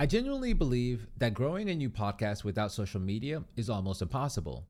[0.00, 4.66] I genuinely believe that growing a new podcast without social media is almost impossible.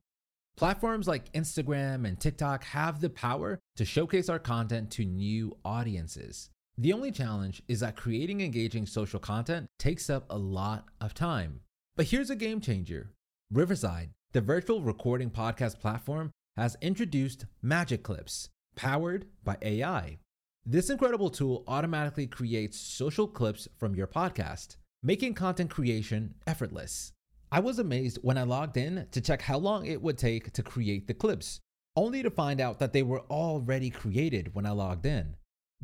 [0.57, 6.49] Platforms like Instagram and TikTok have the power to showcase our content to new audiences.
[6.77, 11.61] The only challenge is that creating engaging social content takes up a lot of time.
[11.95, 13.11] But here's a game changer
[13.49, 20.17] Riverside, the virtual recording podcast platform, has introduced Magic Clips, powered by AI.
[20.65, 27.13] This incredible tool automatically creates social clips from your podcast making content creation effortless.
[27.51, 30.63] I was amazed when I logged in to check how long it would take to
[30.63, 31.59] create the clips,
[31.95, 35.35] only to find out that they were already created when I logged in.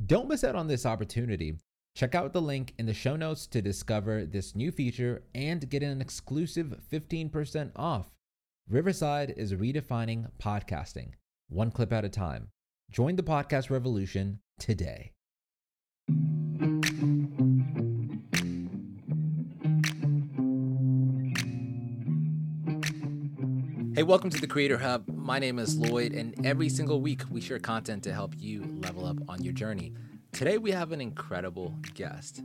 [0.05, 1.57] Don't miss out on this opportunity.
[1.95, 5.81] Check out the link in the show notes to discover this new feature and get
[5.81, 8.13] an exclusive 15% off.
[8.69, 11.13] Riverside is redefining podcasting,
[11.49, 12.49] one clip at a time.
[12.91, 15.13] Join the podcast revolution today.
[23.97, 25.07] Hey, welcome to the Creator Hub.
[25.07, 29.07] My name is Lloyd, and every single week we share content to help you level
[29.07, 29.91] up on your journey.
[30.33, 32.43] Today we have an incredible guest.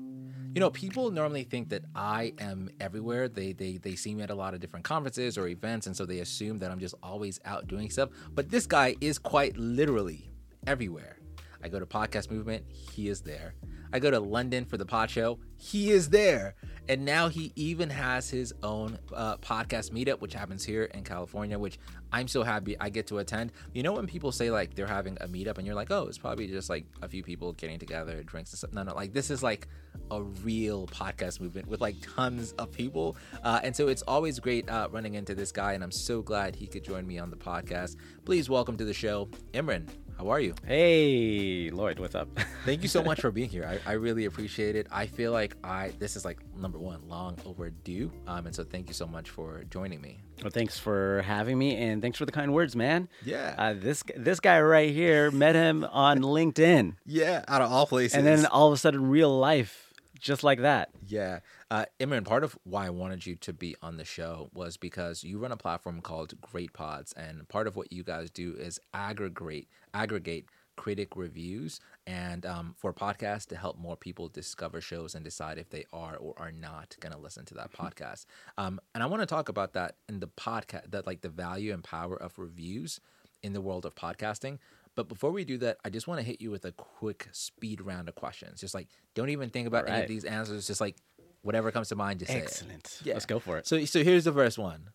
[0.55, 3.28] You know, people normally think that I am everywhere.
[3.28, 6.06] They, they they see me at a lot of different conferences or events, and so
[6.06, 8.08] they assume that I'm just always out doing stuff.
[8.30, 10.30] But this guy is quite literally
[10.67, 11.19] everywhere.
[11.62, 13.53] I go to Podcast Movement, he is there.
[13.92, 16.55] I go to London for the Pod Show, he is there.
[16.88, 21.58] And now he even has his own uh, podcast meetup, which happens here in California,
[21.58, 21.78] which
[22.12, 23.52] I'm so happy I get to attend.
[23.72, 26.19] You know, when people say like they're having a meetup and you're like, oh, it's
[26.19, 28.72] probably just like a few people getting together, drinks and stuff.
[28.72, 29.69] No, no, like this is like
[30.11, 33.17] a real podcast movement with like tons of people.
[33.44, 35.74] Uh, and so it's always great uh, running into this guy.
[35.74, 37.96] And I'm so glad he could join me on the podcast.
[38.24, 39.89] Please welcome to the show, Imran.
[40.18, 40.55] How are you?
[40.66, 42.28] Hey, Lloyd, what's up?
[42.64, 43.64] Thank you so much for being here.
[43.64, 44.86] I, I, really appreciate it.
[44.91, 48.12] I feel like I this is like number one, long overdue.
[48.27, 50.20] Um, and so thank you so much for joining me.
[50.42, 53.08] Well, thanks for having me, and thanks for the kind words, man.
[53.24, 53.55] Yeah.
[53.58, 56.94] Uh, this this guy right here met him on LinkedIn.
[57.05, 58.17] Yeah, out of all places.
[58.17, 59.92] And then all of a sudden, real life
[60.22, 60.90] just like that.
[61.06, 61.40] Yeah.
[61.70, 65.24] Uh, Imran, part of why I wanted you to be on the show was because
[65.24, 68.80] you run a platform called Great Pods, and part of what you guys do is
[68.94, 70.46] aggregate aggregate
[70.77, 75.68] critic reviews and um, for podcasts to help more people discover shows and decide if
[75.68, 78.24] they are or are not going to listen to that podcast.
[78.56, 81.74] Um, and I want to talk about that in the podcast, that like the value
[81.74, 83.00] and power of reviews
[83.42, 84.58] in the world of podcasting.
[84.95, 87.80] But before we do that, I just want to hit you with a quick speed
[87.80, 88.61] round of questions.
[88.61, 89.95] Just like don't even think about right.
[89.95, 90.67] any of these answers.
[90.67, 90.97] Just like
[91.42, 92.86] whatever comes to mind, just Excellent.
[92.86, 93.07] say it.
[93.07, 93.14] Yeah.
[93.14, 93.67] Let's go for it.
[93.67, 94.91] So so here's the first one.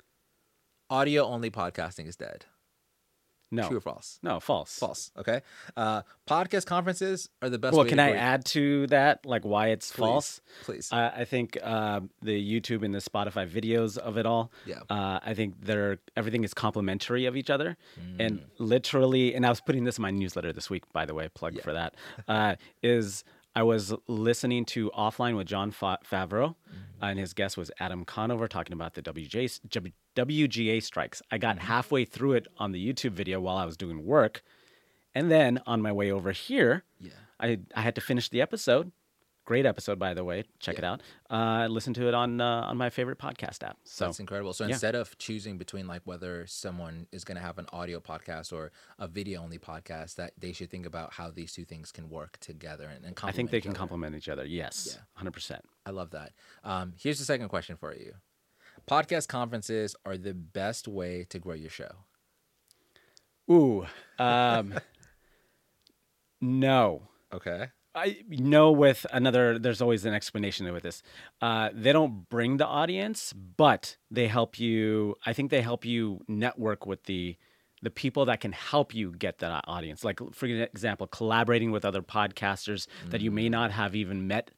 [0.89, 2.45] Audio only podcasting is dead.
[3.49, 3.67] No.
[3.67, 4.19] True or false?
[4.21, 4.77] No, false.
[4.77, 5.11] False.
[5.17, 5.41] Okay.
[5.75, 7.75] Uh, podcast conferences are the best.
[7.75, 10.41] Well, can I add to that, like why it's please, false?
[10.63, 10.91] Please.
[10.91, 14.51] Uh, I think uh, the YouTube and the Spotify videos of it all.
[14.65, 14.81] Yeah.
[14.89, 18.15] Uh, I think they're everything is complementary of each other, mm.
[18.19, 21.29] and literally, and I was putting this in my newsletter this week, by the way,
[21.29, 21.61] plug yeah.
[21.61, 21.95] for that.
[22.27, 23.23] Uh, is
[23.55, 27.01] I was listening to Offline with Jon Favreau, mm-hmm.
[27.01, 29.61] and his guest was Adam Conover talking about the WJ,
[30.17, 31.21] WGA strikes.
[31.31, 31.67] I got mm-hmm.
[31.67, 34.41] halfway through it on the YouTube video while I was doing work.
[35.13, 37.11] And then on my way over here, yeah.
[37.39, 38.91] I, I had to finish the episode.
[39.45, 40.43] Great episode, by the way.
[40.59, 40.79] Check yeah.
[40.79, 41.01] it out.
[41.29, 43.77] Uh, listen to it on uh, on my favorite podcast app.
[43.85, 44.51] So that's incredible.
[44.51, 44.71] So yeah.
[44.71, 48.73] instead of choosing between like whether someone is going to have an audio podcast or
[48.99, 52.37] a video only podcast, that they should think about how these two things can work
[52.41, 54.43] together and, and I think they can complement each other.
[54.43, 55.63] Yes, yeah, hundred percent.
[55.85, 56.33] I love that.
[56.65, 58.15] Um, here's the second question for you
[58.89, 61.91] podcast conferences are the best way to grow your show?
[63.49, 63.85] Ooh,
[64.19, 64.73] um,
[66.41, 67.03] no.
[67.33, 67.67] Okay.
[67.95, 69.57] I know with another.
[69.57, 71.01] There's always an explanation with this.
[71.41, 75.15] Uh, they don't bring the audience, but they help you.
[75.25, 77.37] I think they help you network with the
[77.81, 80.03] the people that can help you get that audience.
[80.03, 83.11] Like for example, collaborating with other podcasters mm.
[83.11, 83.51] that you may mm.
[83.51, 84.51] not have even met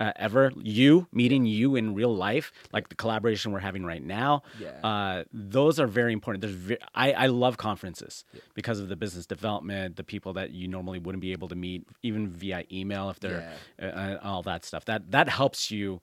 [0.00, 0.52] uh, ever.
[0.56, 4.42] You meeting you in real life, like the collaboration we're having right now.
[4.60, 4.86] Yeah.
[4.86, 6.42] Uh, those are very important.
[6.42, 8.40] There's ve- I, I love conferences yeah.
[8.54, 11.86] because of the business development, the people that you normally wouldn't be able to meet,
[12.02, 13.86] even via email if they're yeah.
[13.86, 14.84] uh, uh all that stuff.
[14.84, 16.00] That that helps you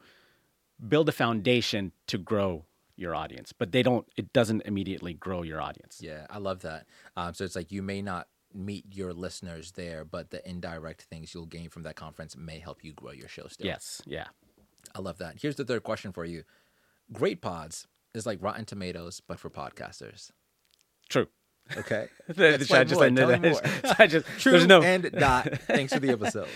[0.87, 2.65] build a foundation to grow
[2.97, 6.85] your audience but they don't it doesn't immediately grow your audience yeah i love that
[7.17, 11.33] um, so it's like you may not meet your listeners there, but the indirect things
[11.33, 13.67] you'll gain from that conference may help you grow your show still.
[13.67, 14.01] Yes.
[14.05, 14.27] Yeah.
[14.95, 15.35] I love that.
[15.41, 16.43] Here's the third question for you.
[17.11, 20.31] Great Pods is like Rotten Tomatoes, but for podcasters.
[21.09, 21.27] True.
[21.77, 22.07] Okay.
[22.27, 23.01] That's I just.
[23.01, 24.81] I, I just, True no...
[24.81, 25.49] and dot.
[25.67, 26.47] Thanks for the episode.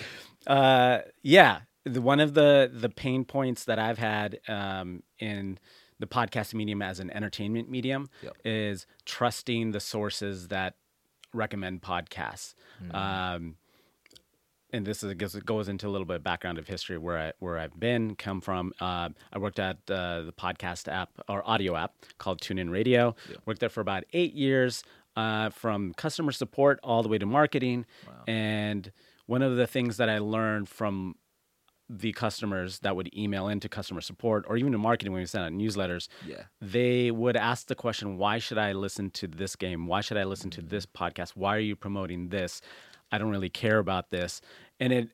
[0.48, 1.62] Uh, yeah.
[1.86, 5.60] the, one of the the pain points that I've had um, in
[6.00, 8.38] the podcast medium as an entertainment medium Yep.
[8.46, 10.76] is trusting the sources that
[11.34, 12.56] recommend podcasts.
[12.84, 12.96] Mm-hmm.
[12.96, 13.56] Um,
[14.72, 17.32] and this is, goes, goes into a little bit of background of history where I
[17.40, 18.72] where I've been, come from.
[18.80, 23.16] Uh, I worked at uh, the podcast app or audio app called TuneIn Radio.
[23.46, 24.84] Worked there for about eight years,
[25.16, 27.86] uh, from customer support all the way to marketing.
[28.28, 28.92] And
[29.26, 31.16] one of the things that I learned from
[31.90, 35.44] the customers that would email into customer support or even to marketing when we sent
[35.44, 36.44] out newsletters, Yeah.
[36.62, 39.88] they would ask the question, why should I listen to this game?
[39.88, 41.32] Why should I listen to this podcast?
[41.32, 42.62] Why are you promoting this?
[43.12, 44.40] I don't really care about this.
[44.80, 45.10] And it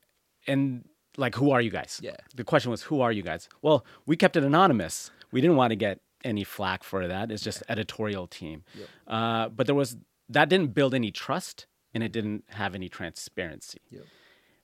[0.47, 0.87] and
[1.17, 2.01] like who are you guys?
[2.03, 2.17] Yeah.
[2.35, 3.47] The question was who are you guys?
[3.61, 5.11] Well, we kept it anonymous.
[5.31, 7.31] We didn't want to get any flack for that.
[7.31, 8.63] It's just editorial team.
[9.07, 9.95] Uh, but there was
[10.27, 14.03] that didn't build any trust and it didn't have any transparency Yep.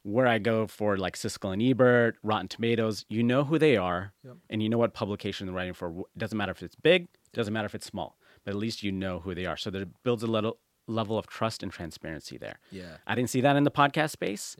[0.03, 4.13] Where I go for like Siskel and Ebert, Rotten Tomatoes, you know who they are,
[4.23, 4.35] Yep.
[4.49, 5.91] and you know what publication they're writing for.
[5.91, 8.81] It doesn't matter if it's big, it doesn't matter if it's small, but at least
[8.83, 9.57] you know who they are.
[9.57, 10.57] So there builds a little
[10.87, 12.59] level of trust and transparency there.
[12.71, 12.97] Yeah.
[13.05, 14.55] I didn't see that in the podcast space.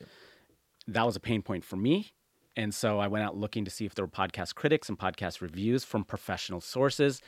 [0.88, 2.14] That was a pain point for me.
[2.56, 5.42] And so I went out looking to see if there were podcast critics and podcast
[5.42, 7.22] reviews from professional sources,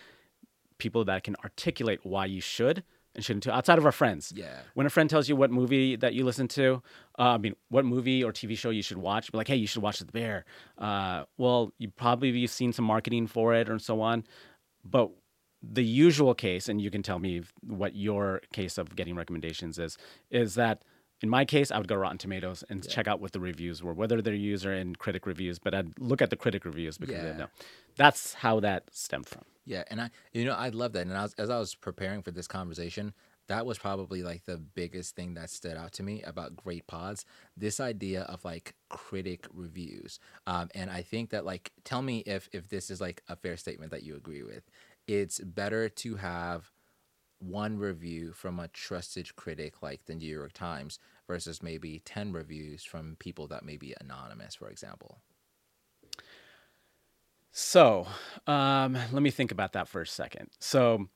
[0.78, 2.84] people that can articulate why you should
[3.16, 4.34] and shouldn't do outside of our friends.
[4.36, 4.60] Yeah.
[4.74, 6.82] When a friend tells you what movie that you listen to,
[7.20, 9.68] uh, I mean, what movie or TV show you should watch, be like, hey, you
[9.68, 10.46] should watch The Bear.
[10.78, 14.24] Uh, well, you probably have seen some marketing for it or so on.
[14.84, 15.12] But
[15.62, 19.98] the usual case, and you can tell me what your case of getting recommendations is,
[20.30, 20.84] is that
[21.24, 23.94] in my case, I would go Rotten Tomatoes and check out what the reviews were,
[23.94, 27.28] whether they're user and critic reviews, but I'd look at the critic reviews because I
[27.28, 27.38] Yeah.
[27.38, 27.48] know.
[27.96, 29.44] That's how that stemmed from.
[29.66, 31.08] Yeah, and I, you know, I love that.
[31.08, 33.14] And I was, as I was preparing for this conversation,
[33.48, 37.26] that was probably like the biggest thing that stood out to me about great pods.
[37.56, 42.50] This idea of like critic reviews, um, and I think that like, tell me if
[42.52, 44.64] if this is like a fair statement that you agree with.
[45.08, 46.72] It's better to have
[47.40, 52.84] one review from a trusted critic like the New York Times versus maybe ten reviews
[52.84, 55.22] from people that may be anonymous, for example.
[57.52, 58.08] So,
[58.48, 60.50] um, let me think about that for a second.
[60.60, 61.10] So, and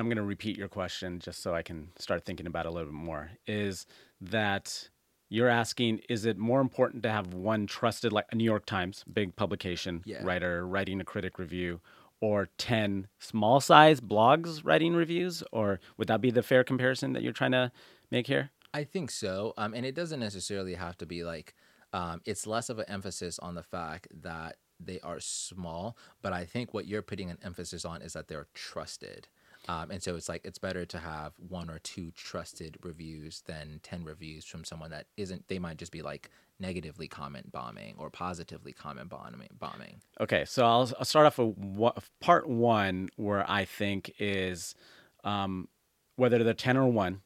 [0.00, 2.72] I'm going to repeat your question just so I can start thinking about it a
[2.72, 3.30] little bit more.
[3.46, 3.86] Is
[4.20, 4.88] that
[5.28, 9.04] you're asking, is it more important to have one trusted, like a New York Times,
[9.12, 10.24] big publication Yeah.
[10.24, 11.80] writer writing a critic review,
[12.20, 15.42] or 10 small size blogs writing reviews?
[15.52, 17.70] Or would that be the fair comparison that you're trying to
[18.10, 18.50] make here?
[18.74, 19.54] I think so.
[19.56, 21.54] Um, and it doesn't necessarily have to be like,
[21.92, 26.44] um, it's less of an emphasis on the fact that they are small, but I
[26.44, 29.28] think what you're putting an emphasis on is that they're trusted.
[29.68, 33.80] Um, and so it's like it's better to have one or two trusted reviews than
[33.84, 38.10] 10 reviews from someone that isn't, they might just be like negatively comment bombing or
[38.10, 40.00] positively comment bombing.
[40.20, 44.74] Okay, so I'll, I'll start off with what, part one, where I think is
[45.22, 45.68] um,
[46.16, 47.20] whether they're 10 or one,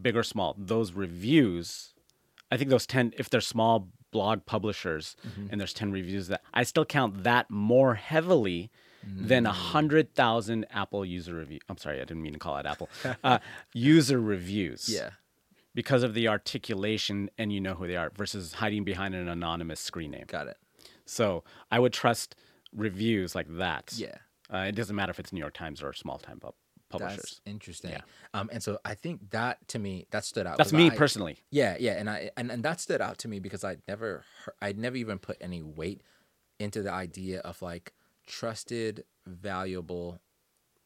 [0.00, 1.94] big or small, those reviews,
[2.50, 5.16] I think those 10, if they're small blog publishers
[5.50, 8.70] and there's 10 reviews, that I still count that more heavily
[9.04, 11.60] than a 100,000 Apple user review.
[11.68, 12.88] I'm sorry, I didn't mean to call it Apple.
[13.22, 13.38] uh,
[13.72, 15.10] user reviews Yeah.
[15.74, 19.80] because of the articulation and you know who they are versus hiding behind an anonymous
[19.80, 20.24] screen name.
[20.26, 20.56] Got it.
[21.04, 22.34] So I would trust
[22.72, 23.92] reviews like that.
[23.96, 24.16] Yeah.
[24.52, 26.54] Uh, it doesn't matter if it's New York Times or a small time pub-
[26.88, 27.16] publishers.
[27.16, 27.96] That's interesting.
[28.34, 30.58] Um, and so I think that to me, that stood out.
[30.58, 31.38] That's me I- personally.
[31.50, 34.54] Yeah, yeah, and I and, and that stood out to me because I'd never heard,
[34.60, 36.02] I'd never even put any weight
[36.58, 37.92] into the idea of like
[38.26, 40.20] trusted, valuable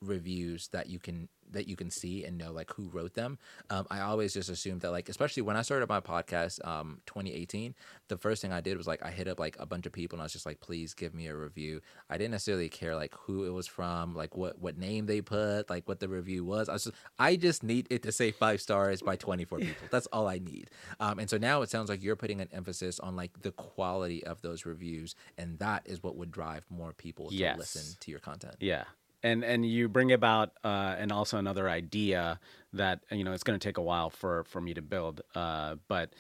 [0.01, 3.39] reviews that you can that you can see and know like who wrote them.
[3.71, 7.75] Um, I always just assumed that like especially when I started my podcast um 2018,
[8.09, 10.17] the first thing I did was like I hit up like a bunch of people
[10.17, 11.81] and I was just like please give me a review.
[12.09, 15.69] I didn't necessarily care like who it was from, like what what name they put,
[15.71, 16.69] like what the review was.
[16.69, 19.89] I was just I just need it to say 5 stars by 24 people.
[19.91, 20.71] That's all I need.
[20.99, 24.25] Um and so now it sounds like you're putting an emphasis on like the quality
[24.25, 27.59] of those reviews and that is what would drive more people to Yes.
[27.59, 28.57] listen to your content.
[28.61, 28.85] Yeah.
[29.23, 32.41] And and you bring about uh, and also another idea
[32.73, 35.21] that you know it's going to take a while for for me to build.
[35.35, 36.15] Uh, but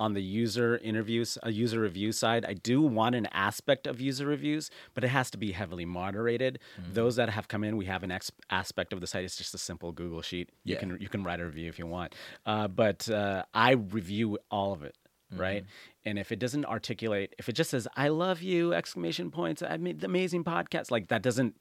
[0.00, 4.26] on the user interviews, a user review side, I do want an aspect of user
[4.26, 6.60] reviews, but it has to be heavily moderated.
[6.92, 9.24] Those that have come in, we have an ex- aspect of the site.
[9.24, 10.50] It's just a simple Google sheet.
[10.64, 10.80] You Yeah.
[10.80, 12.14] can you can write a review if you want,
[12.46, 14.96] uh, but uh, I review all of it.
[15.36, 15.66] Right,
[16.06, 19.76] and if it doesn't articulate, if it just says "I love you!" exclamation points, I
[19.76, 21.54] made the amazing podcast, like that doesn't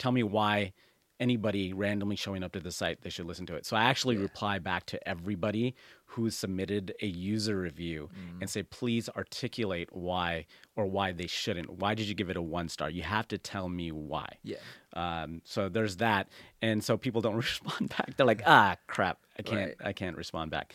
[0.00, 0.72] tell me why
[1.20, 3.66] anybody randomly showing up to the site, they should listen to it.
[3.66, 4.22] So I actually Yeah.
[4.22, 5.74] reply back to everybody
[6.06, 8.40] who submitted a user review Mm.
[8.40, 11.68] and say, please articulate why or why they shouldn't.
[11.74, 12.88] Why did you give it a one star?
[12.88, 14.28] You have to tell me why.
[14.42, 14.56] Yeah.
[14.94, 16.30] Um, so there's that,
[16.62, 18.16] and so people don't respond back.
[18.16, 19.88] They're like, ah, crap, I can't, Right.
[19.88, 20.72] I can't respond back.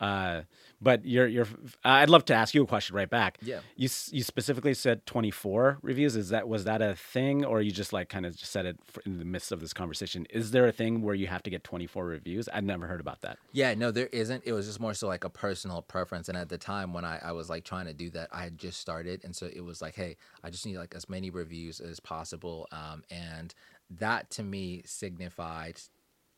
[0.00, 0.42] Uh,
[0.80, 1.46] but you're, you're.
[1.84, 3.38] I'd love to ask you a question right back.
[3.40, 3.60] Yeah.
[3.76, 6.16] You you specifically said 24 reviews.
[6.16, 8.78] Is that was that a thing, or you just like kind of just said it
[9.06, 10.26] in the midst of this conversation?
[10.30, 12.48] Is there a thing where you have to get 24 reviews?
[12.52, 13.38] I'd never heard about that.
[13.52, 14.42] Yeah, no, there isn't.
[14.44, 16.28] It was just more so like a personal preference.
[16.28, 18.58] And at the time when I, I was like trying to do that, I had
[18.58, 19.24] just started.
[19.24, 22.68] And so it was like, hey, I just need like as many reviews as possible.
[22.70, 23.54] Um, and
[23.88, 25.80] that to me signified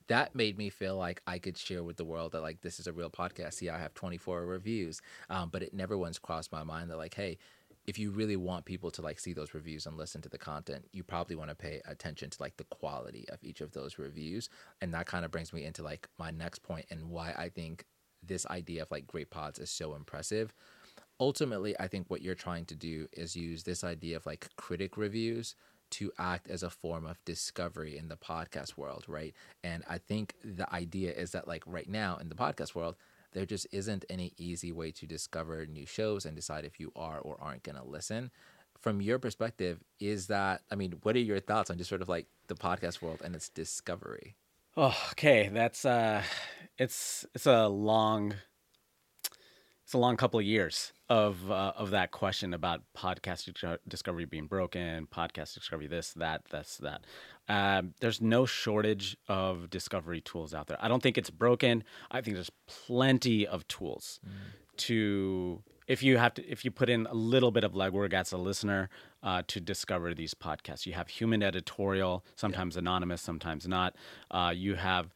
[0.09, 2.87] that made me feel like I could share with the world that like this is
[2.87, 3.55] a real podcast.
[3.55, 5.01] See, I have 24 reviews.
[5.31, 7.39] Um, but it never once crossed my mind that like, hey,
[7.87, 10.87] if you really want people to like see those reviews and listen to the content,
[10.93, 14.51] you probably want to pay attention to like the quality of each of those reviews.
[14.81, 17.85] And that kind of brings me into like my next point and why I think
[18.23, 20.53] this idea of like great pods is so impressive.
[21.21, 24.97] Ultimately, I think what you're trying to do is use this idea of like critic
[24.97, 25.55] reviews
[25.91, 29.35] to act as a form of discovery in the podcast world, right?
[29.65, 32.97] And I think the idea is that like right now in the podcast world,
[33.33, 37.19] there just isn't any easy way to discover new shows and decide if you are
[37.19, 38.31] or aren't going to listen.
[38.81, 42.09] From your perspective, is that, I mean, what are your thoughts on just sort of
[42.09, 44.37] like the podcast world and its discovery?
[44.77, 45.51] Oh, okay.
[45.53, 46.23] That's uh,
[46.79, 48.35] it's it's a long,
[49.89, 53.51] it's a long couple of years of uh, of that question about podcast
[53.89, 57.07] discovery being broken, podcast discovery this, that, that's that.
[57.49, 60.77] Um, there's no shortage of discovery tools out there.
[60.79, 61.85] I don't think it's broken.
[62.11, 64.21] I think there's plenty of tools
[64.77, 68.31] to if you have to if you put in a little bit of legwork as
[68.31, 68.91] a listener
[69.23, 73.97] uh, to discover these podcasts you have human editorial sometimes anonymous sometimes not
[74.31, 75.15] uh, you have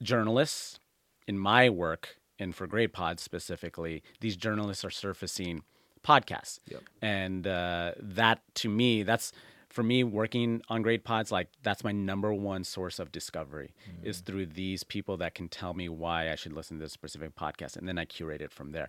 [0.00, 0.80] journalists
[1.28, 5.62] in my work and for great pods specifically these journalists are surfacing
[6.04, 6.60] podcasts.
[6.66, 6.82] Yep.
[7.02, 9.32] and uh, that to me that's
[9.68, 14.20] for me working on great pods like that's my number one source of discovery is
[14.20, 17.76] through these people that can tell me why i should listen to this specific podcast
[17.76, 18.88] and then i curate it from there.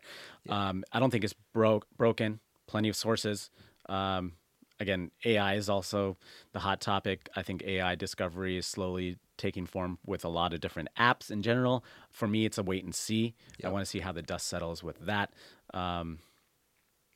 [0.49, 3.49] Um, i don't think it's broke broken plenty of sources.
[3.89, 4.33] Um,
[4.79, 6.17] again ai is also
[6.53, 7.29] the hot topic.
[7.35, 11.41] I think ai discovery is slowly taking form with a lot of different apps in
[11.41, 11.83] general.
[12.11, 13.35] For me it's a wait and see.
[13.63, 15.31] I want to see how the dust settles with that.
[15.73, 16.19] Um,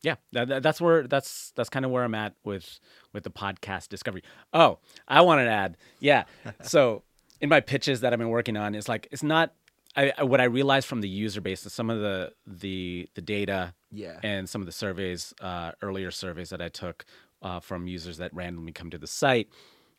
[0.03, 2.79] yeah that, that- that's where that's that's kind of where i'm at with
[3.13, 4.23] with the podcast discovery.
[4.53, 6.23] Oh i wanted to add yeah.
[6.63, 7.03] So
[7.39, 9.53] in my pitches that i've been working on it's like it's not
[9.95, 13.21] I, I what i realized from the user base is some of the the the
[13.21, 14.19] data Yeah.
[14.23, 17.05] and some of the surveys uh, earlier surveys that i took
[17.43, 19.49] uh, from users that randomly come to the site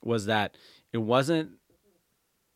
[0.03, 0.57] was that
[0.93, 1.51] it wasn't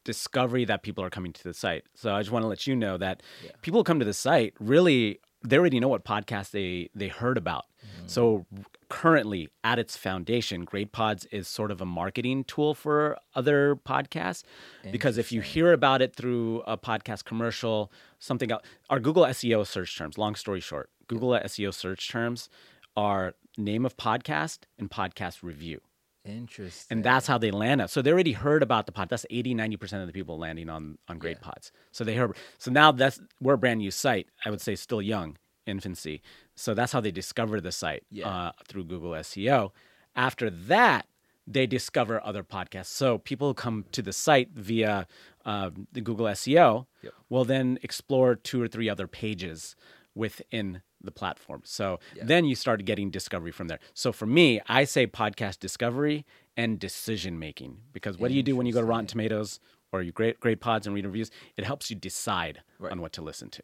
[0.06, 1.84] discovery that people are coming to the site.
[1.94, 3.50] So I just want to let you know that Yeah.
[3.60, 7.36] people who come to the site really they already know what podcast they they heard
[7.38, 7.66] about.
[7.84, 8.06] Mm-hmm.
[8.08, 8.46] So
[8.88, 14.42] currently at its foundation, Great Pods is sort of a marketing tool for other podcasts
[14.90, 19.64] because if you hear about it through a podcast commercial, something else, our Google SEO
[19.66, 22.48] search terms, long story short, Google SEO search terms
[22.96, 25.80] are name of podcast and podcast review.
[26.26, 26.96] Interesting.
[26.98, 27.92] And that's how they land us.
[27.92, 29.08] So they already heard about the pod.
[29.08, 31.50] That's 80, 90% of the people landing on, on great Yeah.
[31.50, 31.72] pods.
[31.92, 32.36] So they heard.
[32.58, 34.28] So now that's, we're a brand new site.
[34.44, 36.22] I would say still young, infancy.
[36.54, 38.28] So that's how they discover the site Yeah.
[38.28, 39.70] uh, through Google SEO.
[40.14, 41.06] After that,
[41.46, 42.86] they discover other podcasts.
[42.86, 45.06] So people come to the site via
[45.44, 47.12] uh, the Google SEO Yep.
[47.28, 49.76] will then explore two or three other pages
[50.14, 51.62] within the platform.
[51.64, 52.24] So Yeah.
[52.26, 53.78] then you start getting discovery from there.
[53.94, 58.54] So for me, I say podcast discovery and decision making because what do you do
[58.56, 59.60] when you go to Rotten Tomatoes
[59.92, 61.30] or you great great pods and read reviews?
[61.56, 62.92] It helps you decide Right.
[62.92, 63.62] on what to listen to.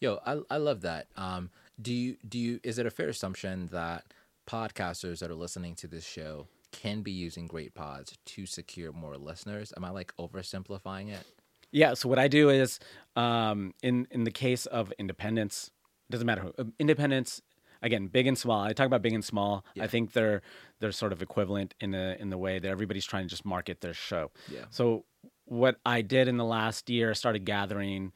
[0.00, 1.08] Yo, I, I love that.
[1.16, 4.04] Um, do you do you is it a fair assumption that
[4.48, 9.16] podcasters that are listening to this show can be using great pods to secure more
[9.16, 9.72] listeners?
[9.76, 11.24] Am I like oversimplifying it?
[11.70, 11.94] Yeah.
[11.94, 12.78] So what I do is,
[13.16, 15.70] um, in in the case of independence,
[16.10, 17.40] doesn't matter who uh, independence.
[17.82, 18.62] Again, big and small.
[18.62, 19.64] I talk about big and small.
[19.74, 19.84] Yeah.
[19.84, 20.40] I think they're
[20.80, 23.82] they're sort of equivalent in the in the way that everybody's trying to just market
[23.82, 24.30] their show.
[24.50, 24.64] Yeah.
[24.70, 25.04] So
[25.44, 28.12] what I did in the last year, I started gathering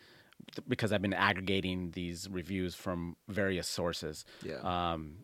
[0.67, 4.25] because I've been aggregating these reviews from various sources.
[4.43, 4.61] Yeah.
[4.63, 5.19] Um,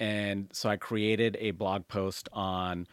[0.00, 2.86] and so I created a blog post on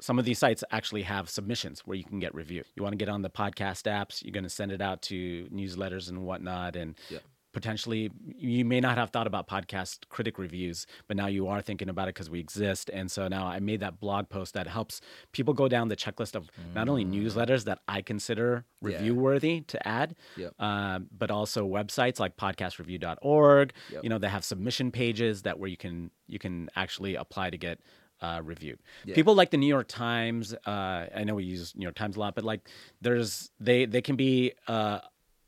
[0.00, 2.64] some of these sites actually have submissions where you can get review.
[2.74, 5.48] You want to get on the podcast apps, you're going to send it out to
[5.52, 6.74] newsletters and whatnot.
[6.76, 7.20] And Yeah.
[7.54, 11.88] Potentially you may not have thought about podcast critic reviews but now you are thinking
[11.88, 15.00] about it because we exist and so now i made that blog post that helps
[15.32, 17.14] people go down the checklist of not only Mm.
[17.14, 20.52] newsletters that i consider review worthy to add Yep.
[20.58, 24.02] uh, but also websites like podcastreview.org Yep.
[24.04, 27.56] you know they have submission pages that where you can you can actually apply to
[27.58, 27.80] get
[28.20, 29.14] uh, reviewed Yeah.
[29.14, 32.20] people like the new york times uh, i know we use new york times a
[32.20, 32.68] lot but like
[33.00, 35.00] there's they they can be uh,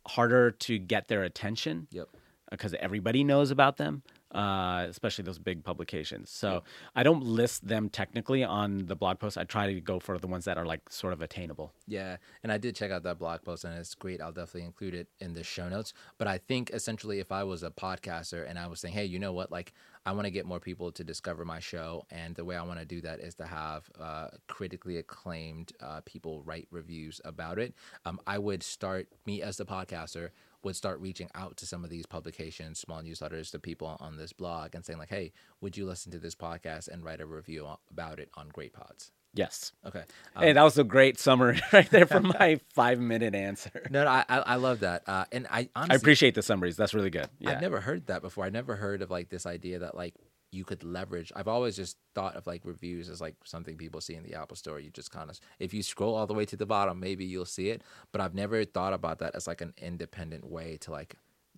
[0.08, 2.08] harder to get their attention Yep.
[2.12, 2.18] Uh,
[2.50, 4.02] because everybody knows about them,
[4.36, 6.30] uh, especially those big publications.
[6.30, 6.62] So
[6.94, 9.38] I don't list them technically on the blog post.
[9.38, 11.72] I try to go for the ones that are like sort of attainable.
[11.88, 14.20] Yeah, and I did check out that blog post, and it's great.
[14.20, 15.94] I'll definitely include it in the show notes.
[16.18, 19.18] But I think essentially, if I was a podcaster and I was saying, hey, you
[19.18, 19.72] know what, like
[20.04, 22.78] I want to get more people to discover my show, and the way I want
[22.78, 27.74] to do that is to have uh, critically acclaimed uh, people write reviews about it.
[28.04, 30.30] Um, I would start me as the podcaster
[30.66, 34.32] would start reaching out to some of these publications, small newsletters, to people on this
[34.32, 37.66] blog, and saying like, hey, would you listen to this podcast and write a review
[37.90, 39.12] about it on Great Pods?
[39.32, 39.72] Yes.
[39.86, 40.02] Okay.
[40.38, 43.86] hey, that was a great summary right there for my five minute answer.
[43.90, 46.76] No, no, I I I love that, uh, and I honestly I appreciate the summaries.
[46.76, 47.28] That's really good.
[47.38, 47.50] Yeah.
[47.50, 48.44] I've never heard that before.
[48.44, 50.14] I never heard of like this idea that like
[50.56, 51.30] you could leverage.
[51.36, 54.56] I've always just thought of like reviews as like something people see in the Apple
[54.56, 54.80] Store.
[54.80, 57.44] You just kind of if you scroll all the way to the bottom, maybe you'll
[57.44, 57.82] see it.
[58.12, 61.16] But I've never thought about that as like an independent way to like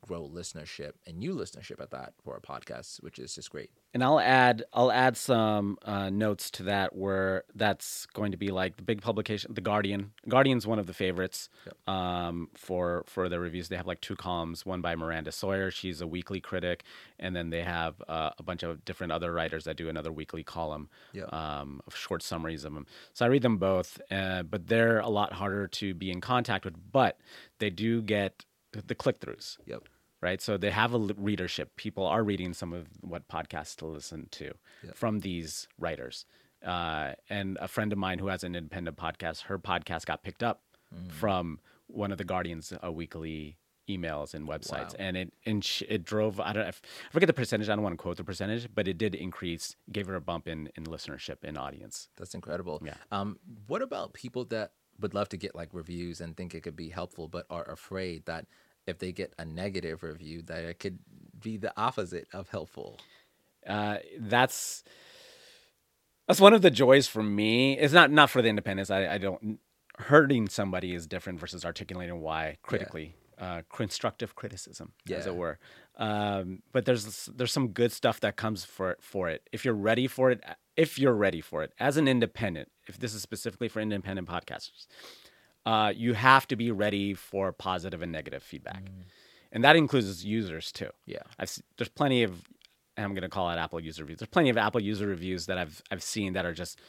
[0.08, 3.70] grow listenership and new listenership at that for a podcast, which is just great.
[3.94, 8.48] and I'll add I'll add some uh, notes to that where that's going to be
[8.60, 10.12] like the big publication, The Guardian.
[10.28, 11.48] Guardian's one of the favorites
[11.86, 13.68] um, for for their reviews.
[13.68, 16.84] They have like two columns, one by Miranda Sawyer, she's a weekly critic,
[17.18, 20.42] and then they have uh, a bunch of different other writers that do another weekly
[20.42, 21.24] column Yeah.
[21.32, 22.86] um, of short summaries of them.
[23.12, 26.64] So I read them both, uh, but they're a lot harder to be in contact
[26.64, 26.74] with.
[26.92, 27.18] But
[27.58, 28.44] they do get
[28.86, 29.82] the click throughs Yep.
[30.20, 30.40] Right?
[30.40, 31.76] So they have a readership.
[31.76, 34.52] People are reading some of what podcasts to listen to
[34.84, 34.90] Yeah.
[34.94, 36.24] from these writers.
[36.64, 40.42] Uh, and a friend of mine who has an independent podcast, her podcast got picked
[40.42, 40.62] up
[40.94, 41.12] Mm.
[41.12, 43.58] from one of the Guardian's uh, weekly
[43.88, 44.96] emails and websites, Wow.
[45.06, 46.40] and it and sh- it drove.
[46.40, 47.68] I don't I f- I forget the percentage.
[47.68, 50.48] I don't want to quote the percentage, but it did increase, gave her a bump
[50.48, 52.08] in in listenership and audience.
[52.16, 52.80] That's incredible.
[52.84, 52.96] Yeah.
[53.10, 56.76] Um, what about people that would love to get like reviews and think it could
[56.76, 58.46] be helpful, but are afraid that
[58.88, 60.98] if they get a negative review, that it could
[61.40, 62.98] be the opposite of helpful?
[63.68, 64.82] uh, that's
[66.26, 67.78] that's one of the joys for me.
[67.78, 68.90] It's not not for the independents.
[68.90, 69.58] I, I don't
[69.98, 73.14] hurting somebody is different versus articulating why critically.
[73.38, 75.60] Uh, constructive criticism, as it were.
[75.96, 79.48] Um, but there's there's some good stuff that comes for for it.
[79.52, 80.42] If you're ready for it,
[80.76, 84.88] if you're ready for it as an independent, if this is specifically for independent podcasters,
[85.68, 88.84] uh, you have to be ready for positive and negative feedback,
[89.52, 90.90] and that includes users too.
[91.04, 91.24] Yeah.
[91.38, 92.42] I've there's plenty of
[92.96, 94.18] I'm going to call it Apple user reviews.
[94.20, 96.80] There's plenty of Apple user reviews that I've I've seen that are just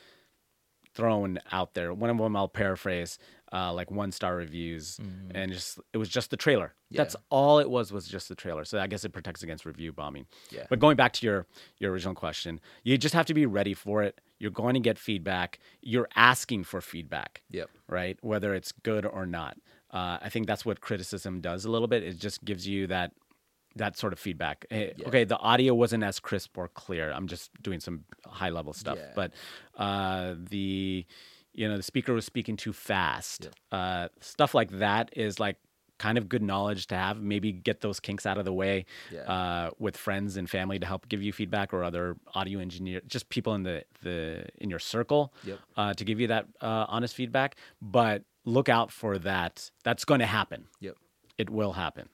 [0.96, 1.94] thrown out there.
[1.94, 3.20] One of them I'll paraphrase,
[3.52, 4.98] uh, like one star reviews,
[5.36, 6.74] and just it was just the trailer.
[7.00, 8.64] That's all it was was just the trailer.
[8.64, 10.26] So I guess it protects against review bombing.
[10.52, 10.68] Yeah.
[10.70, 11.48] But going back to your
[11.80, 14.22] your original question, you just have to be ready for it.
[14.40, 15.60] You're going to get feedback.
[15.82, 17.70] You're asking for feedback Yep.
[17.88, 18.18] right?
[18.22, 19.58] Whether it's good or not.
[19.92, 22.04] Uh, I think that's what criticism does a little bit.
[22.04, 23.12] It just gives you that
[23.76, 24.66] that sort of feedback.
[24.70, 25.08] Hey, Yeah.
[25.08, 27.12] Okay, the audio wasn't as crisp or clear.
[27.12, 29.12] I'm just doing some high level stuff, Yeah.
[29.16, 29.32] but
[29.78, 31.06] uh, the
[31.54, 33.50] you know the speaker was speaking too fast.
[33.72, 35.58] Uh, stuff like that is like
[36.00, 37.22] kind of good knowledge to have.
[37.22, 39.22] Maybe get those kinks out of the way Yeah.
[39.22, 43.30] uh, with friends and family to help give you feedback, or other audio engineer, just
[43.30, 45.60] people in the the in your circle Yep.
[45.78, 47.56] uh, to give you that uh, honest feedback.
[47.82, 49.70] But look out for that.
[49.84, 50.66] That's going to happen.
[50.80, 50.96] Yep.
[51.38, 52.10] It will happen.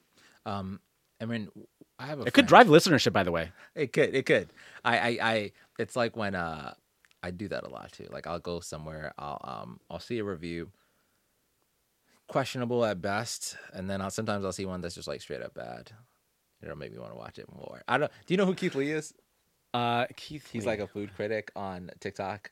[0.45, 0.79] Um,
[1.21, 1.49] I mean,
[1.97, 3.51] I have a It could drive listenership, by the way.
[3.73, 4.13] It could.
[4.13, 4.49] It could.
[4.83, 5.51] I, I, I.
[5.79, 6.73] It's like when uh,
[7.23, 8.07] I do that a lot too.
[8.11, 9.13] Like I'll go somewhere.
[9.17, 10.71] I'll um, I'll see a review.
[12.27, 15.53] Questionable at best, and then I'll, sometimes I'll see one that's just like straight up
[15.53, 15.91] bad.
[16.63, 17.83] It'll make me want to watch it more.
[17.87, 18.11] I don't.
[18.25, 19.13] Do you know who Keith Lee is?
[19.73, 20.71] Uh, Keith, He's Lee.
[20.71, 22.51] like a food critic on TikTok.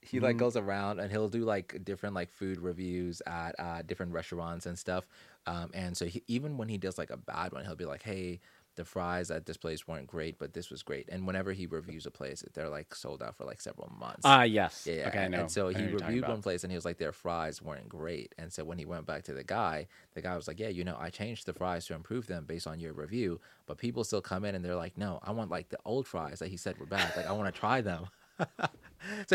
[0.00, 0.40] He like Mm.
[0.40, 4.78] goes around and he'll do like different like food reviews at uh, different restaurants and
[4.78, 5.06] stuff.
[5.46, 8.02] Um, and so he, even when he does like a bad one, he'll be like,
[8.04, 8.40] "Hey,
[8.76, 12.06] the fries at this place weren't great, but this was great." And whenever he reviews
[12.06, 14.22] a place, they're like sold out for like several months.
[14.24, 14.86] Ah, yes.
[14.86, 15.08] Yeah, yeah.
[15.08, 15.40] Okay, I know.
[15.40, 17.60] And so he what you're talking reviewed one place and he was like, their fries
[17.60, 18.34] weren't great.
[18.38, 20.84] And so when he went back to the guy, the guy was like, yeah, you
[20.84, 23.40] know, I changed the fries to improve them based on your review.
[23.66, 26.38] But people still come in and they're like, no, I want like the old fries
[26.40, 27.16] that he said were bad.
[27.16, 28.06] Like, I want to try them.
[28.38, 28.46] so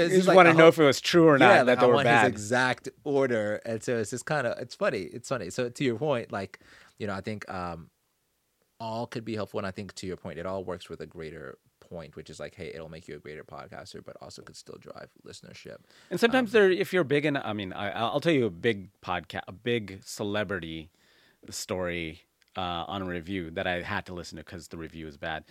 [0.02, 1.58] it's You just like want to know whole- if it was true or not yeah,
[1.64, 2.28] that like, they I were want his bad.
[2.28, 3.62] exact order.
[3.66, 5.02] And so it's just kind of, it's funny.
[5.02, 5.50] It's funny.
[5.50, 6.60] So to your point, like,
[7.00, 7.90] you know, I think um,
[8.82, 11.06] all could be helpful, and I think to your point, it all works with a
[11.06, 14.56] greater point, which is like, hey, it'll make you a greater podcaster, but also could
[14.56, 15.78] still drive listenership.
[16.10, 18.90] And sometimes there, if you're big in, I mean, I, I'll tell you a big
[19.02, 20.90] podcast, a big celebrity
[21.50, 22.22] story
[22.58, 25.44] uh, on a review that I had to listen to because the review is bad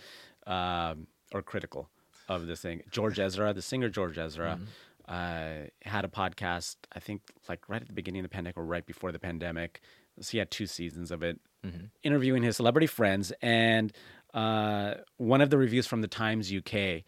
[0.45, 1.89] um, or critical
[2.27, 2.81] of this thing.
[2.91, 4.59] George Ezra, the singer George Ezra,
[5.07, 6.75] uh, had a podcast.
[6.93, 9.81] I think like right at the beginning of the pandemic or right before the pandemic.
[10.19, 11.39] So he had two seasons of it,
[12.03, 13.93] interviewing his celebrity friends, and
[14.33, 17.03] uh, one of the reviews from the Times UK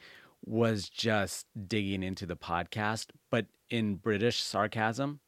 [0.46, 5.20] was just digging into the podcast, but in British sarcasm.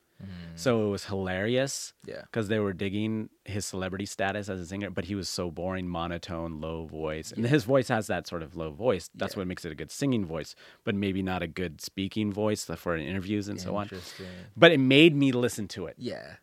[0.55, 1.93] So it was hilarious.
[2.05, 2.21] Yeah.
[2.21, 5.87] Because they were digging his celebrity status as a singer, but he was so boring,
[5.87, 7.31] monotone, low voice.
[7.33, 9.09] And his voice has that sort of low voice.
[9.13, 12.63] That's what makes it a good singing voice, but maybe not a good speaking voice
[12.63, 13.87] for interviews and so on.
[14.55, 15.95] But it made me listen to it.
[15.97, 16.35] Yeah.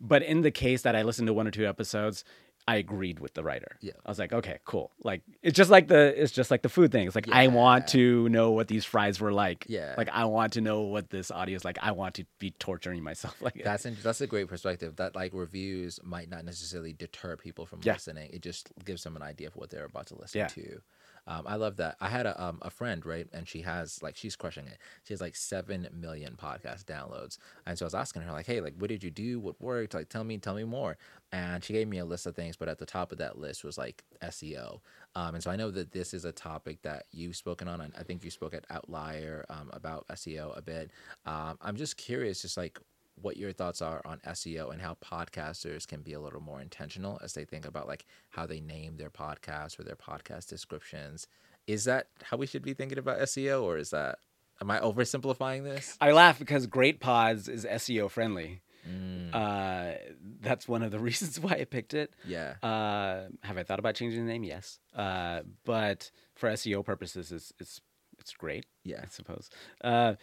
[0.00, 2.24] But in the case that I listened to one or two episodes,
[2.68, 3.76] I agreed with the writer.
[3.80, 3.92] Yeah.
[4.04, 4.90] I was like, okay, cool.
[5.04, 7.06] Like it's just like the it's just like the food thing.
[7.06, 9.66] It's like I want to know what these fries were like.
[9.68, 9.94] Yeah.
[9.96, 11.78] Like I want to know what this audio is like.
[11.80, 14.96] I want to be torturing myself like That's in, that's a great perspective.
[14.96, 17.92] That like reviews might not necessarily deter people from Yeah.
[17.92, 18.30] listening.
[18.32, 20.48] It just gives them an idea of what they're about to listen Yeah.
[20.48, 20.80] to.
[21.26, 21.96] Um, I love that.
[22.00, 24.78] I had a um, a friend right, and she has like she's crushing it.
[25.04, 28.60] She has like seven million podcast downloads, and so I was asking her like, hey,
[28.60, 29.40] like what did you do?
[29.40, 29.94] What worked?
[29.94, 30.96] Like tell me, tell me more.
[31.32, 33.64] And she gave me a list of things, but at the top of that list
[33.64, 34.80] was like SEO.
[35.14, 37.80] Um, and so I know that this is a topic that you've spoken on.
[37.80, 40.92] and I think you spoke at Outlier um, about SEO a bit.
[41.26, 42.78] Um, I'm just curious, just like
[43.20, 47.18] what your thoughts are on SEO and how podcasters can be a little more intentional
[47.22, 51.26] as they think about like how they name their podcast or their podcast descriptions.
[51.66, 54.18] Is that how we should be thinking about SEO, or is that
[54.60, 55.96] am I oversimplifying this?
[56.00, 58.60] I laugh because Great Pods is SEO friendly.
[58.88, 59.34] Mm.
[59.34, 59.98] Uh,
[60.40, 62.12] that's one of the reasons why I picked it.
[62.26, 62.54] Yeah.
[62.62, 64.44] Uh, have I thought about changing the name?
[64.44, 64.78] Yes.
[64.94, 67.80] Uh, but for SEO purposes, it's it's
[68.18, 68.66] it's great.
[68.84, 69.00] Yeah.
[69.02, 69.50] I suppose.
[69.82, 70.14] Uh,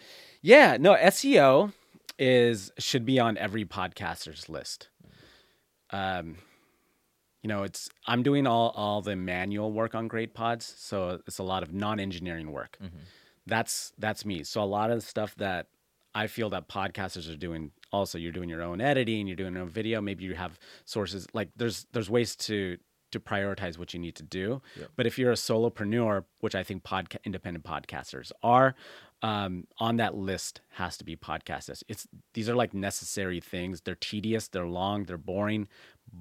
[0.42, 0.78] yeah.
[0.80, 1.74] No, SEO
[2.20, 4.90] is should be on every podcaster's list.
[5.92, 6.38] Um,
[7.42, 11.40] you know, it's I'm doing all all the manual work on Great Pods, so it's
[11.40, 12.78] a lot of non-engineering work.
[13.46, 14.44] That's that's me.
[14.44, 15.68] So a lot of the stuff that
[16.16, 19.64] I feel that podcasters are doing also you're doing your own editing, you're doing your
[19.64, 22.78] own video, maybe you have sources like there's there's ways to
[23.14, 24.62] to prioritize what you need to do.
[24.96, 28.76] But if you're a solopreneur, which I think podca- independent podcasters are,
[29.22, 31.82] um, on that list has to be podcasters.
[31.88, 33.82] It's these are like necessary things.
[33.82, 35.68] They're tedious, they're long, they're boring,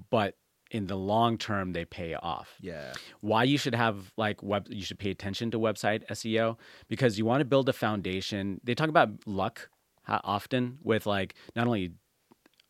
[0.09, 0.37] but
[0.71, 2.93] in the long term they pay off Yeah.
[3.19, 7.25] why you should have like web you should pay attention to website SEO because you
[7.25, 8.59] want to build a foundation.
[8.63, 9.69] They talk about luck
[10.07, 11.91] often with like not only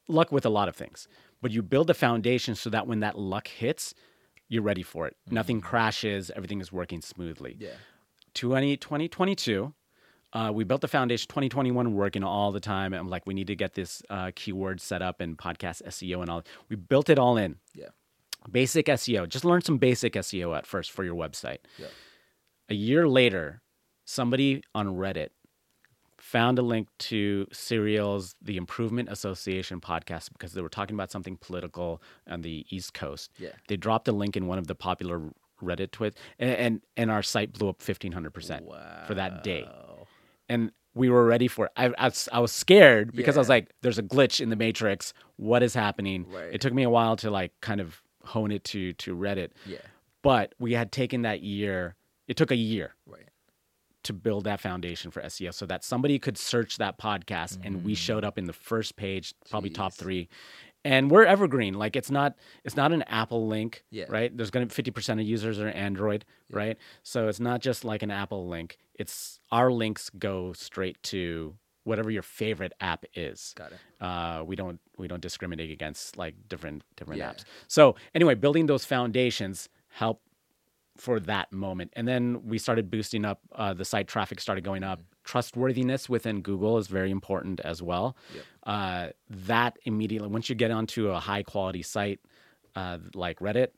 [0.07, 1.07] luck with a lot of things,
[1.41, 3.93] but you build a foundation so that when that luck hits,
[4.49, 5.15] you're ready for it.
[5.29, 7.55] Nothing crashes, everything is working smoothly.
[7.59, 7.71] Yeah.
[8.33, 9.73] 20, 2022,
[10.33, 11.27] uh, we built the foundation.
[11.29, 12.93] 2021, working all the time.
[12.93, 16.29] I'm like, we need to get this uh, keyword set up and podcast SEO and
[16.29, 16.43] all.
[16.69, 17.57] We built it all in.
[17.75, 17.89] Yeah.
[18.51, 19.29] Basic SEO.
[19.29, 21.59] Just learn some basic SEO at first for your website.
[21.77, 21.87] Yeah.
[22.69, 23.61] A year later,
[24.05, 25.29] somebody on Reddit
[26.23, 31.35] found a link to Serial's The Improvement Association podcast because they were talking about something
[31.35, 33.29] political on the East Coast.
[33.37, 33.49] Yeah.
[33.67, 35.21] They dropped a link in one of the popular
[35.61, 38.65] Reddit tweets, and and, and our site blew up fifteen hundred percent
[39.07, 39.67] for that day.
[40.49, 41.71] And we were ready for it.
[41.75, 44.55] I, I, was, I was scared because I was like, "There's a glitch in the
[44.55, 45.13] matrix.
[45.37, 46.53] What is happening?" Right.
[46.53, 49.77] It took me a while to like kind of hone it to to Reddit, Yeah.
[50.21, 51.95] but we had taken that year.
[52.27, 53.27] It took a year Right.
[54.03, 57.95] To build that foundation for SEO so that somebody could search that podcast and we
[57.95, 60.27] showed up in the first page, probably top three.
[60.85, 61.75] And we're evergreen.
[61.75, 62.35] Like it's not
[62.65, 64.05] it's not an Apple link, Yeah.
[64.09, 64.35] right?
[64.35, 66.77] There's gonna be fifty percent of users are Android, right?
[67.03, 68.77] So it's not just like an Apple link.
[68.95, 73.53] It's our links go straight to whatever your favorite app is.
[73.57, 73.77] Got it.
[74.01, 77.31] Uh, we don't we don't discriminate against like different different Yeah.
[77.31, 77.45] apps.
[77.69, 80.21] So anyway, building those foundations help
[80.97, 83.39] for that moment, and then we started boosting up.
[83.53, 85.01] Uh, the site traffic started going up.
[85.23, 88.15] Trustworthiness within Google is very important as well.
[88.35, 88.43] Yep.
[88.63, 92.19] Uh, that immediately, once you get onto a high quality site
[92.75, 93.69] uh, like Reddit,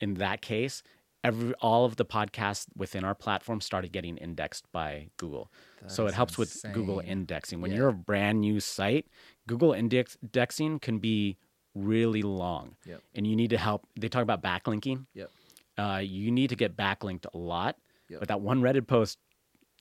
[0.00, 0.82] in that case,
[1.22, 5.50] every all of the podcasts within our platform started getting indexed by Google.
[5.86, 7.60] so it helps with Google indexing.
[7.60, 7.76] When Yeah.
[7.78, 9.06] you're a brand new site,
[9.46, 11.36] Google index indexing can be
[11.74, 13.02] really long, Yep.
[13.14, 13.86] and you need to help.
[13.98, 15.06] They talk about backlinking.
[15.14, 15.30] Yep.
[15.80, 17.76] Uh, you need to get backlinked a lot,
[18.08, 18.18] Yep.
[18.20, 19.18] but that one Reddit post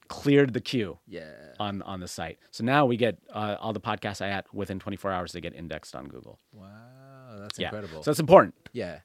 [0.07, 1.31] cleared the queue Yeah.
[1.59, 2.39] on on the site.
[2.51, 5.53] So now we get uh, all the podcasts I had within 24 hours they get
[5.53, 6.39] indexed on Google.
[6.53, 7.67] Wow, that's yeah.
[7.67, 8.03] incredible.
[8.03, 8.55] So it's important.
[8.73, 8.99] yeah.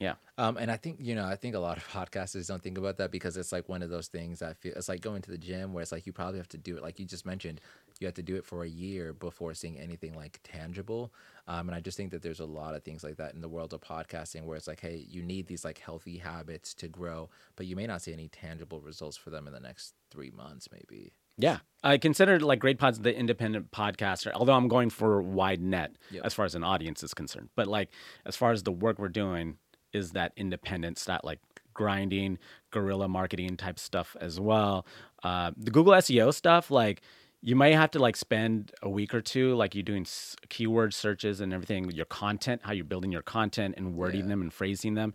[0.00, 0.14] Yeah.
[0.36, 2.96] Um, and I think you know, I think a lot of podcasters don't think about
[2.98, 5.38] that because it's like one of those things that feel it's like going to the
[5.38, 7.60] gym where it's like you probably have to do it, like you just mentioned,
[8.02, 11.12] you have to do it for a year before seeing anything like tangible.
[11.48, 13.48] Um, and I just think that there's a lot of things like that in the
[13.48, 17.30] world of podcasting where it's like, hey, you need these like healthy habits to grow,
[17.56, 20.68] but you may not see any tangible results for them in the next three months,
[20.70, 21.12] maybe.
[21.38, 21.58] Yeah.
[21.82, 26.26] I consider like Great Pods the independent podcaster, although I'm going for wide net Yep.
[26.26, 27.48] as far as an audience is concerned.
[27.56, 27.88] But like
[28.26, 29.56] as far as the work we're doing
[29.92, 31.40] is that independent stuff, like
[31.74, 32.38] grinding,
[32.70, 34.86] guerrilla marketing type stuff as well.
[35.22, 37.02] Uh, the Google SEO stuff, like
[37.42, 40.94] you might have to like spend a week or two, like you're doing s- keyword
[40.94, 44.28] searches and everything, your content, how you're building your content and wording Yeah.
[44.28, 45.12] them and phrasing them.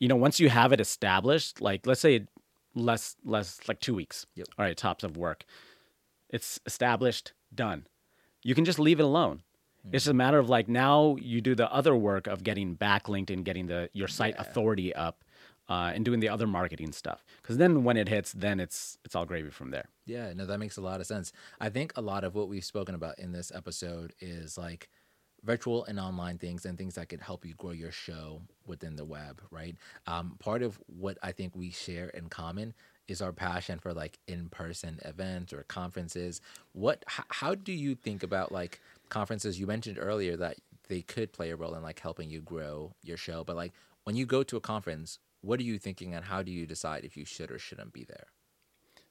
[0.00, 2.26] You know, once you have it established, like let's say
[2.74, 4.26] less, less like two weeks.
[4.34, 4.46] Yep.
[4.58, 5.44] All right, tops of work
[6.28, 7.86] it's established, done.
[8.42, 9.42] You can just leave it alone.
[9.78, 9.92] It's hmm.
[9.92, 13.44] just a matter of like now you do the other work of getting backlinked and
[13.44, 14.42] getting the your site Yeah.
[14.42, 15.22] authority up,
[15.68, 17.24] uh, and doing the other marketing stuff.
[17.42, 19.88] Because then when it hits, then it's it's all gravy from there.
[20.04, 21.32] Yeah, no, that makes a lot of sense.
[21.60, 24.88] I think a lot of what we've spoken about in this episode is like
[25.44, 29.04] virtual and online things and things that could help you grow your show within the
[29.04, 29.76] web, right?
[30.06, 32.74] Um, part of what I think we share in common
[33.06, 36.40] is our passion for like in-person events or conferences.
[36.72, 39.60] What, h- how do you think about like conferences?
[39.60, 40.56] You mentioned earlier that
[40.88, 44.16] they could play a role in like helping you grow your show, but like when
[44.16, 47.16] you go to a conference, what are you thinking and how do you decide if
[47.16, 48.26] you should or shouldn't be there?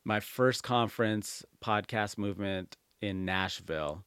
[0.06, 4.06] my first conference podcast movement in Nashville,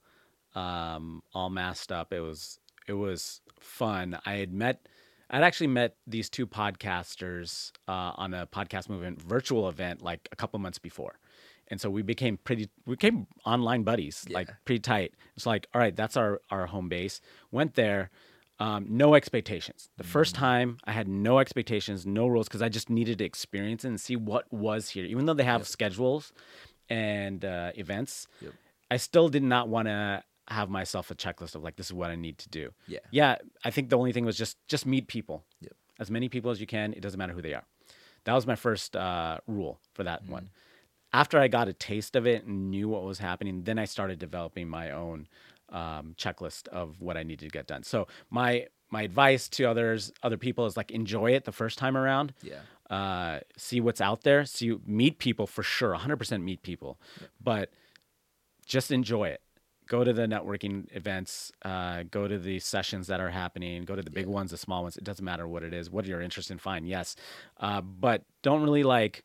[0.55, 2.13] um, all masked up.
[2.13, 4.19] It was it was fun.
[4.25, 4.89] I had met,
[5.29, 10.37] I'd actually met these two podcasters uh, on a podcast movement virtual event like a
[10.37, 11.19] couple months before,
[11.67, 15.15] and so we became pretty we became online buddies, like pretty tight.
[15.37, 17.21] It's like all right, that's our our home base.
[17.51, 18.11] Went there.
[18.61, 19.89] Um, no expectations.
[19.99, 23.85] The first time I had no expectations, no rules, because I just needed to experience
[23.85, 25.05] it and see what was here.
[25.05, 26.33] Even though they have schedules
[26.89, 28.53] and uh, events, Yep.
[28.91, 32.11] I still did not want to have myself a checklist of like this is what
[32.11, 32.73] I need to do.
[32.87, 33.01] Yeah.
[33.11, 35.45] Yeah, I think the only thing was just just meet people.
[35.61, 35.73] Yep.
[36.01, 36.95] As many people as you can.
[36.95, 37.65] It doesn't matter who they are.
[38.25, 40.33] That was my first uh, rule for that Mm-hmm.
[40.33, 40.51] one.
[41.13, 44.19] After I got a taste of it and knew what was happening, then I started
[44.19, 45.27] developing my own
[45.71, 47.83] um, checklist of what I needed to get done.
[47.83, 51.97] So my my advice to others, other people is like enjoy it the first time
[51.97, 52.33] around.
[52.43, 52.61] Yeah.
[52.89, 54.45] Uh, see what's out there.
[54.47, 55.95] See meet people for sure.
[55.95, 56.99] 100% meet people,
[57.43, 57.71] but
[58.65, 59.43] just enjoy it.
[59.89, 61.51] Go to the networking events.
[61.63, 63.85] Uh, go to the sessions that are happening.
[63.85, 64.97] Go to the big ones, the small ones.
[64.97, 65.91] It doesn't matter what it is.
[65.91, 67.17] What you're interested in, fine, yes,
[67.59, 69.25] uh, but don't really like.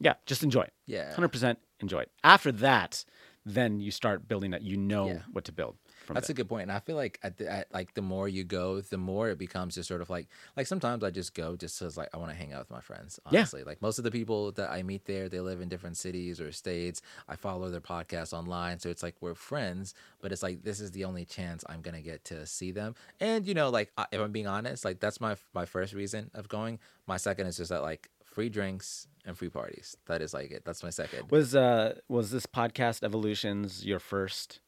[0.00, 0.72] Yeah, just enjoy it.
[0.86, 1.12] Yeah.
[1.14, 2.10] hundred percent enjoy it.
[2.22, 3.04] After that,
[3.54, 4.62] then you start building that.
[4.62, 5.18] You know Yeah.
[5.32, 5.76] what to build.
[6.04, 8.28] From That's a good point, and I feel like at, the, at like the more
[8.28, 11.54] you go, the more it becomes just sort of like like sometimes I just go
[11.54, 13.20] just because like I want to hang out with my friends.
[13.30, 13.40] Yeah.
[13.40, 16.40] Honestly, like most of the people that I meet there, they live in different cities
[16.40, 17.02] or states.
[17.28, 19.92] I follow their podcasts online, so it's like we're friends.
[20.22, 22.94] But it's like this is the only chance I'm gonna get to see them.
[23.20, 26.48] And you know, like if I'm being honest, like that's my my first reason of
[26.48, 26.78] going.
[27.06, 28.08] My second is just that like
[28.38, 29.96] free drinks and free parties.
[30.06, 30.62] That is like it.
[30.64, 31.28] That's my second.
[31.32, 34.60] Was uh was this podcast Evolutions your first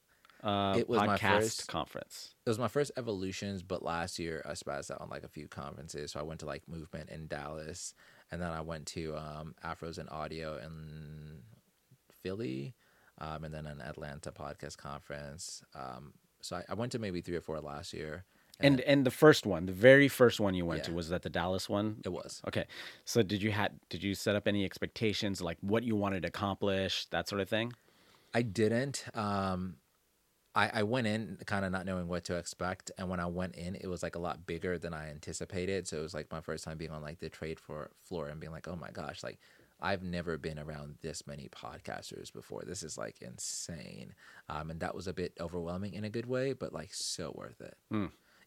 [0.42, 1.68] uh It was my podcast first.
[1.68, 2.34] conference?
[2.44, 5.46] it was my first evolutions, but last year I spazzed out on like a few
[5.46, 6.10] conferences.
[6.10, 7.94] So I went to like Movement in Dallas,
[8.32, 11.42] and then I went to um, Afros and Audio in
[12.22, 12.74] Philly,
[13.18, 15.62] um, and then an Atlanta podcast conference.
[15.76, 18.24] Um, so I, I went to maybe three or four last year.
[18.62, 21.30] And and the first one, the very first one you went to was that the
[21.30, 21.96] Dallas one.
[22.04, 22.64] it was Okay,
[23.04, 26.28] so did you had did you set up any expectations like what you wanted to
[26.28, 27.72] accomplish that sort of thing?
[28.32, 29.04] I didn't.
[29.14, 29.76] Um,
[30.54, 33.54] I, I went in kind of not knowing what to expect, and when I went
[33.54, 35.86] in, it was like a lot bigger than I anticipated.
[35.86, 38.40] So it was like my first time being on like the trade for floor and
[38.40, 39.38] being like, oh my gosh, like
[39.80, 42.62] I've never been around this many podcasters before.
[42.66, 44.14] This is like insane,
[44.48, 47.60] um, and that was a bit overwhelming in a good way, but like so worth
[47.60, 47.76] it.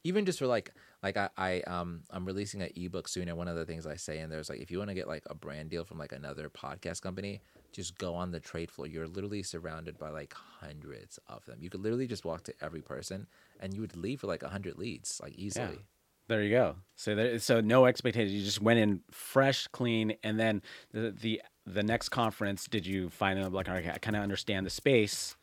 [0.03, 3.47] Even just for like like I, I um I'm releasing an ebook soon, and one
[3.47, 5.23] of the things I say in there is like if you want to get like
[5.27, 8.87] a brand deal from like another podcast company, just go on the trade floor.
[8.87, 11.59] You're literally surrounded by like hundreds of them.
[11.61, 13.27] You could literally just walk to every person,
[13.59, 15.73] and you would leave for like a hundred leads, like easily.
[15.73, 15.81] Yeah.
[16.27, 16.75] There you go.
[16.95, 18.33] So there, so no expectations.
[18.33, 20.61] You just went in fresh, clean, and then
[20.93, 22.65] the the the next conference.
[22.65, 25.35] Did you find out like okay, I kind of understand the space?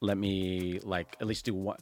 [0.00, 1.78] Let me like at least do one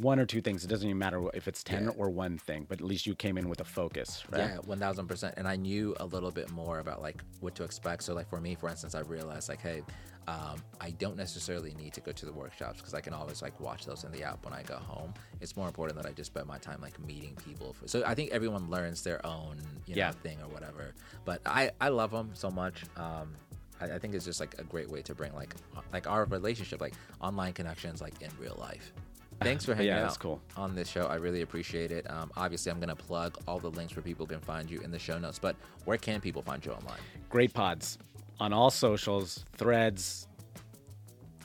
[0.00, 0.64] one or two things.
[0.64, 1.90] It doesn't even matter if it's 10 Yeah.
[1.96, 4.40] or one thing, but at least you came in with a focus, right?
[4.40, 5.34] Yeah, one thousand percent.
[5.36, 8.02] And I knew a little bit more about like what to expect.
[8.02, 9.82] So like for me, for instance, I realized like, hey,
[10.28, 13.58] um, I don't necessarily need to go to the workshops because I can always like
[13.60, 15.14] watch those in the app when I go home.
[15.40, 17.72] It's more important that I just spend my time like meeting people.
[17.74, 19.56] For, so I think everyone learns their own
[19.86, 20.10] you know Yeah.
[20.12, 20.92] thing or whatever.
[21.24, 22.82] But I I love them so much.
[22.96, 23.34] Um,
[23.80, 25.54] I, I think it's just like a great way to bring like
[25.92, 28.92] like our relationship, like online connections, like in real life.
[29.40, 30.40] Thanks for hanging Yeah, out cool.
[30.56, 31.06] on this show.
[31.06, 32.08] I really appreciate it.
[32.10, 34.90] Um, obviously, I'm going to plug all the links where people can find you in
[34.90, 35.38] the show notes.
[35.38, 36.98] But where can people find you online?
[37.28, 37.98] Great pods
[38.40, 40.26] on all socials, threads.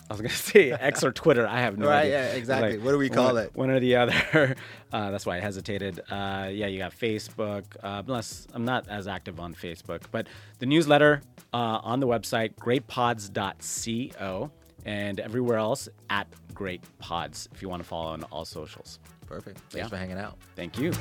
[0.09, 1.47] I was gonna say X or Twitter.
[1.47, 1.89] I have no idea.
[1.89, 2.31] Right, idea.
[2.33, 2.71] yeah, exactly.
[2.77, 3.55] Like, What do we call one, it?
[3.55, 4.55] One or the other.
[4.93, 6.01] Uh, that's why I hesitated.
[6.11, 7.63] Uh, yeah, you got Facebook.
[7.81, 10.27] Uh, unless I'm not as active on Facebook, but
[10.59, 11.21] the newsletter
[11.53, 14.51] uh, on the website greatpods.co
[14.85, 17.47] and everywhere else at Great Pods.
[17.53, 18.99] If you want to follow on all socials.
[19.27, 19.59] Perfect.
[19.69, 19.87] Thanks Yeah.
[19.87, 20.37] for hanging out.
[20.55, 20.91] Thank you.